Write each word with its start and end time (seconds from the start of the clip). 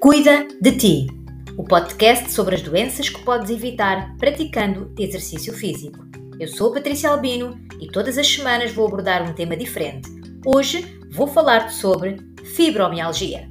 Cuida 0.00 0.48
de 0.62 0.72
ti, 0.78 1.06
o 1.58 1.62
podcast 1.62 2.32
sobre 2.32 2.54
as 2.54 2.62
doenças 2.62 3.10
que 3.10 3.22
podes 3.22 3.50
evitar 3.50 4.16
praticando 4.16 4.90
exercício 4.98 5.52
físico. 5.52 5.98
Eu 6.40 6.48
sou 6.48 6.72
Patrícia 6.72 7.10
Albino 7.10 7.60
e 7.78 7.86
todas 7.86 8.16
as 8.16 8.26
semanas 8.26 8.72
vou 8.72 8.86
abordar 8.86 9.22
um 9.22 9.34
tema 9.34 9.54
diferente. 9.54 10.08
Hoje 10.46 10.98
vou 11.10 11.26
falar 11.26 11.70
sobre 11.70 12.16
fibromialgia. 12.56 13.49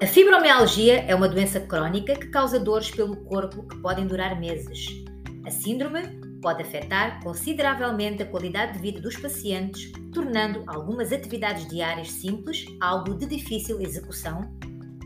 A 0.00 0.06
fibromialgia 0.06 1.00
é 1.08 1.14
uma 1.14 1.28
doença 1.28 1.58
crónica 1.58 2.14
que 2.14 2.28
causa 2.28 2.60
dores 2.60 2.88
pelo 2.88 3.16
corpo 3.24 3.66
que 3.66 3.76
podem 3.78 4.06
durar 4.06 4.38
meses. 4.38 5.04
A 5.44 5.50
síndrome 5.50 6.02
pode 6.40 6.62
afetar 6.62 7.20
consideravelmente 7.20 8.22
a 8.22 8.26
qualidade 8.26 8.74
de 8.74 8.78
vida 8.78 9.00
dos 9.00 9.16
pacientes, 9.16 9.90
tornando 10.14 10.62
algumas 10.68 11.12
atividades 11.12 11.66
diárias 11.66 12.12
simples 12.12 12.64
algo 12.80 13.16
de 13.16 13.26
difícil 13.26 13.80
execução, 13.80 14.56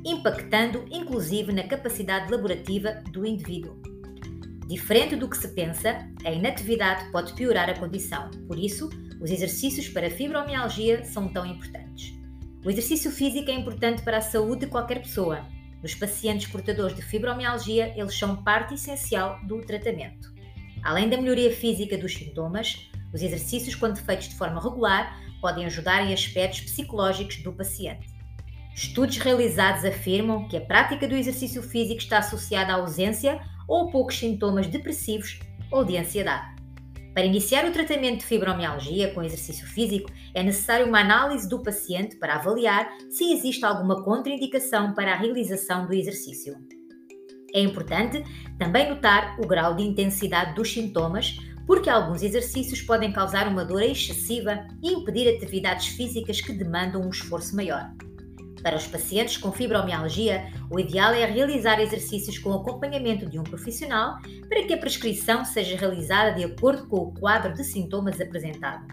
impactando 0.05 0.85
inclusive 0.91 1.55
na 1.55 1.63
capacidade 1.63 2.31
laborativa 2.31 3.03
do 3.13 3.25
indivíduo. 3.25 3.81
Diferente 4.67 5.17
do 5.17 5.27
que 5.27 5.39
se 5.39 5.49
pensa, 5.49 6.07
a 6.23 6.31
inatividade 6.31 7.11
pode 7.11 7.33
piorar 7.33 7.71
a 7.71 7.79
condição, 7.79 8.31
por 8.47 8.59
isso, 8.59 8.91
os 9.23 9.31
exercícios 9.31 9.89
para 9.89 10.11
fibromialgia 10.11 11.03
são 11.03 11.29
tão 11.29 11.47
importantes. 11.47 11.82
O 12.65 12.71
exercício 12.71 13.11
físico 13.11 13.51
é 13.51 13.55
importante 13.55 14.03
para 14.03 14.19
a 14.19 14.23
saúde 14.23 14.61
de 14.61 14.67
qualquer 14.69 15.03
pessoa. 15.03 15.45
Nos 15.83 15.97
pacientes 15.97 16.47
portadores 16.47 16.95
de 16.95 17.03
fibromialgia, 17.03 17.93
eles 17.97 18.17
são 18.17 18.37
parte 18.37 18.75
essencial 18.75 19.41
do 19.45 19.61
tratamento. 19.63 20.33
Além 20.81 21.09
da 21.09 21.17
melhoria 21.17 21.53
física 21.53 21.99
dos 21.99 22.15
sintomas, 22.15 22.89
os 23.13 23.21
exercícios, 23.21 23.75
quando 23.75 23.99
feitos 23.99 24.29
de 24.29 24.37
forma 24.37 24.63
regular, 24.63 25.21
podem 25.41 25.67
ajudar 25.67 26.09
em 26.09 26.15
aspectos 26.15 26.61
psicológicos 26.61 27.39
do 27.39 27.53
paciente. 27.53 28.09
Estudos 28.77 29.19
realizados 29.19 29.85
afirmam 29.85 30.47
que 30.47 30.57
a 30.57 30.61
prática 30.61 31.09
do 31.09 31.17
exercício 31.17 31.63
físico 31.65 31.99
está 31.99 32.19
associada 32.19 32.73
à 32.73 32.77
ausência 32.77 33.41
ou 33.67 33.91
poucos 33.91 34.19
sintomas 34.19 34.69
depressivos 34.69 35.41
ou 35.69 35.85
de 35.85 35.97
ansiedade. 35.97 36.52
Para 37.15 37.27
iniciar 37.27 37.67
o 37.67 37.73
tratamento 37.73 38.21
de 38.21 38.27
fibromialgia 38.27 39.13
com 39.13 39.23
exercício 39.23 39.67
físico, 39.67 40.11
é 40.35 40.43
necessário 40.43 40.87
uma 40.87 41.01
análise 41.01 41.47
do 41.47 41.63
paciente 41.63 42.17
para 42.17 42.37
avaliar 42.37 42.91
se 43.11 43.33
existe 43.33 43.65
alguma 43.67 44.03
contraindicação 44.03 44.95
para 44.95 45.13
a 45.13 45.17
realização 45.17 45.87
do 45.87 45.93
exercício. 45.93 46.57
É 47.55 47.61
importante 47.61 48.25
também 48.59 48.89
notar 48.89 49.39
o 49.39 49.47
grau 49.47 49.77
de 49.77 49.83
intensidade 49.83 50.55
dos 50.55 50.73
sintomas, 50.73 51.37
porque 51.67 51.91
alguns 51.91 52.23
exercícios 52.23 52.81
podem 52.81 53.13
causar 53.13 53.47
uma 53.47 53.65
dor 53.65 53.83
excessiva 53.83 54.67
e 54.83 54.93
impedir 54.93 55.29
atividades 55.29 55.89
físicas 55.89 56.41
que 56.41 56.53
demandam 56.53 57.03
um 57.03 57.11
esforço 57.11 57.55
maior. 57.55 57.93
Para 58.63 58.77
os 58.77 58.87
pacientes 58.87 59.37
com 59.37 59.51
fibromialgia, 59.51 60.49
o 60.71 60.79
ideal 60.79 61.13
é 61.13 61.25
realizar 61.27 61.81
exercícios 61.81 62.39
com 62.39 62.53
acompanhamento 62.53 63.27
de 63.27 63.39
um 63.39 63.43
profissional 63.43 64.19
para 64.49 64.63
que 64.63 64.73
a 64.73 64.79
prescrição 64.79 65.45
seja 65.45 65.77
realizada 65.77 66.33
de 66.33 66.45
acordo 66.45 66.87
com 66.87 66.97
o 66.97 67.13
quadro 67.13 67.53
de 67.53 67.65
sintomas 67.65 68.21
apresentado. 68.21 68.87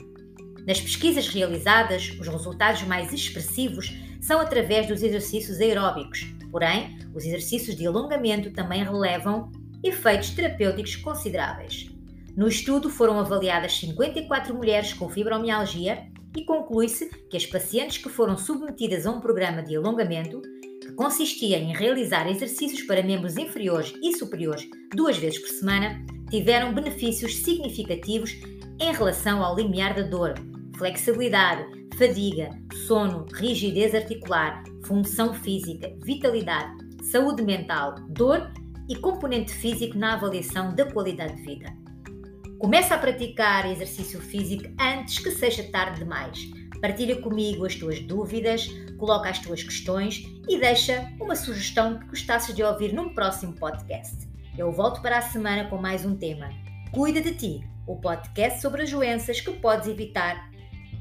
Nas 0.65 0.81
pesquisas 0.81 1.27
realizadas, 1.27 2.15
os 2.19 2.27
resultados 2.27 2.81
mais 2.83 3.13
expressivos 3.13 3.93
são 4.19 4.39
através 4.39 4.87
dos 4.87 5.03
exercícios 5.03 5.59
aeróbicos, 5.59 6.33
porém, 6.51 6.97
os 7.13 7.23
exercícios 7.23 7.75
de 7.75 7.85
alongamento 7.85 8.51
também 8.51 8.83
relevam 8.83 9.51
efeitos 9.83 10.31
terapêuticos 10.31 10.95
consideráveis. 10.95 11.89
No 12.35 12.47
estudo 12.47 12.89
foram 12.89 13.19
avaliadas 13.19 13.77
54 13.79 14.53
mulheres 14.53 14.93
com 14.93 15.09
fibromialgia 15.09 16.07
e 16.39 16.45
conclui-se 16.45 17.09
que 17.29 17.35
as 17.35 17.45
pacientes 17.45 17.97
que 17.97 18.07
foram 18.07 18.37
submetidas 18.37 19.05
a 19.05 19.11
um 19.11 19.19
programa 19.19 19.61
de 19.61 19.75
alongamento, 19.75 20.41
que 20.81 20.93
consistia 20.93 21.57
em 21.57 21.73
realizar 21.73 22.29
exercícios 22.29 22.83
para 22.83 23.03
membros 23.03 23.35
inferiores 23.35 23.93
e 24.01 24.17
superiores 24.17 24.65
duas 24.95 25.17
vezes 25.17 25.39
por 25.39 25.49
semana, 25.49 26.01
tiveram 26.29 26.73
benefícios 26.73 27.35
significativos 27.35 28.31
em 28.79 28.93
relação 28.93 29.43
ao 29.43 29.55
limiar 29.55 29.93
da 29.93 30.03
dor, 30.03 30.33
flexibilidade, 30.77 31.65
fadiga, 31.97 32.49
sono, 32.87 33.25
rigidez 33.33 33.93
articular, 33.93 34.63
função 34.85 35.33
física, 35.33 35.93
vitalidade, 36.05 36.71
saúde 37.03 37.43
mental, 37.43 37.95
dor 38.11 38.49
e 38.87 38.95
componente 38.95 39.51
físico 39.51 39.97
na 39.97 40.13
avaliação 40.13 40.73
da 40.73 40.85
qualidade 40.85 41.35
de 41.35 41.41
vida. 41.41 41.88
Começa 42.59 42.93
a 42.93 42.97
praticar 42.97 43.71
exercício 43.71 44.19
físico 44.19 44.65
antes 44.77 45.17
que 45.17 45.31
seja 45.31 45.63
tarde 45.71 45.99
demais. 45.99 46.37
Partilha 46.81 47.21
comigo 47.21 47.65
as 47.65 47.73
tuas 47.73 48.01
dúvidas, 48.01 48.67
coloca 48.97 49.29
as 49.29 49.39
tuas 49.39 49.63
questões 49.63 50.25
e 50.47 50.59
deixa 50.59 51.09
uma 51.21 51.37
sugestão 51.37 51.97
que 51.97 52.07
gostasses 52.07 52.53
de 52.53 52.61
ouvir 52.61 52.91
num 52.91 53.13
próximo 53.13 53.53
podcast. 53.53 54.27
Eu 54.57 54.73
volto 54.73 55.01
para 55.01 55.19
a 55.19 55.21
semana 55.21 55.69
com 55.69 55.77
mais 55.77 56.05
um 56.05 56.17
tema. 56.17 56.49
Cuida 56.91 57.21
de 57.21 57.33
ti, 57.33 57.63
o 57.87 57.95
podcast 57.95 58.59
sobre 58.59 58.83
as 58.83 58.91
doenças 58.91 59.39
que 59.39 59.53
podes 59.53 59.87
evitar 59.87 60.51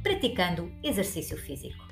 praticando 0.05 0.73
exercício 0.85 1.37
físico. 1.37 1.89